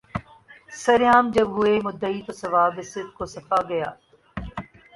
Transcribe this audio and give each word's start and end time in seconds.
سر 0.83 1.01
عام 1.09 1.25
جب 1.35 1.47
ہوئے 1.55 1.73
مدعی 1.85 2.19
تو 2.25 2.33
ثواب 2.41 2.73
صدق 2.91 3.17
و 3.21 3.25
صفا 3.33 3.59
گیا 3.69 3.89